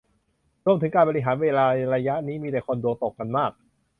[0.65, 1.65] รวมถึงการบริหารเวลา
[1.95, 3.51] ระยะนี้มีแต่คนดวงตกกันมาก